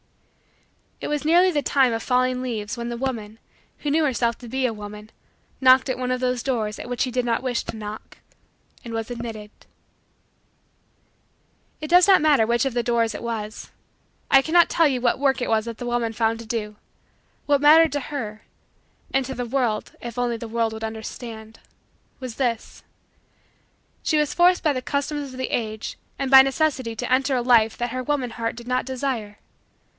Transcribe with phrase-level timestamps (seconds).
[0.99, 3.37] It was nearly the time of falling leaves when the woman,
[3.79, 5.11] who knew herself to be a woman,
[5.59, 8.17] knocked at one of those doors, at which she did not wish to knock,
[8.83, 9.49] and was admitted.
[11.81, 13.71] It does not matter which of the doors it was.
[14.29, 16.77] I cannot tell you what work it was that the woman found to do.
[17.47, 18.43] What mattered to her
[19.13, 21.59] and to the world if only the world would understand
[22.19, 22.79] was this:
[24.01, 27.35] that she was forced by the customs of the age and by necessity to enter
[27.35, 29.37] a life that her woman heart did not desire.